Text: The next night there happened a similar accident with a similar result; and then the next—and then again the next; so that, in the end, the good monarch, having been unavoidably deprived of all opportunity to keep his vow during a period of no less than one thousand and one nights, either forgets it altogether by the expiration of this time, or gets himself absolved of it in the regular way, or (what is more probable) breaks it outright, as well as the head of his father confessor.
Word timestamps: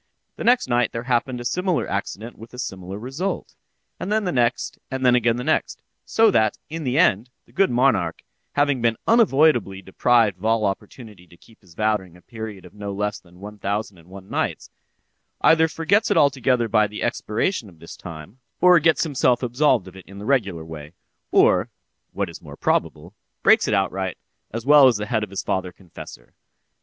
The 0.35 0.43
next 0.43 0.67
night 0.67 0.93
there 0.93 1.03
happened 1.03 1.39
a 1.39 1.45
similar 1.45 1.87
accident 1.87 2.35
with 2.35 2.55
a 2.55 2.57
similar 2.57 2.97
result; 2.97 3.55
and 3.99 4.11
then 4.11 4.23
the 4.23 4.31
next—and 4.31 5.05
then 5.05 5.13
again 5.13 5.35
the 5.37 5.43
next; 5.43 5.83
so 6.05 6.31
that, 6.31 6.57
in 6.71 6.83
the 6.85 6.97
end, 6.97 7.29
the 7.45 7.51
good 7.51 7.69
monarch, 7.69 8.23
having 8.53 8.81
been 8.81 8.97
unavoidably 9.05 9.79
deprived 9.83 10.39
of 10.39 10.45
all 10.45 10.65
opportunity 10.65 11.27
to 11.27 11.37
keep 11.37 11.61
his 11.61 11.75
vow 11.75 11.97
during 11.97 12.17
a 12.17 12.21
period 12.23 12.65
of 12.65 12.73
no 12.73 12.91
less 12.91 13.19
than 13.19 13.39
one 13.39 13.59
thousand 13.59 13.99
and 13.99 14.09
one 14.09 14.27
nights, 14.27 14.71
either 15.41 15.67
forgets 15.67 16.09
it 16.09 16.17
altogether 16.17 16.67
by 16.67 16.87
the 16.87 17.03
expiration 17.03 17.69
of 17.69 17.77
this 17.77 17.95
time, 17.95 18.39
or 18.59 18.79
gets 18.79 19.03
himself 19.03 19.43
absolved 19.43 19.87
of 19.87 19.95
it 19.95 20.07
in 20.07 20.17
the 20.17 20.25
regular 20.25 20.65
way, 20.65 20.93
or 21.31 21.69
(what 22.11 22.27
is 22.27 22.41
more 22.41 22.57
probable) 22.57 23.13
breaks 23.43 23.67
it 23.67 23.73
outright, 23.75 24.17
as 24.49 24.65
well 24.65 24.87
as 24.87 24.97
the 24.97 25.05
head 25.05 25.23
of 25.23 25.29
his 25.29 25.43
father 25.43 25.71
confessor. 25.71 26.33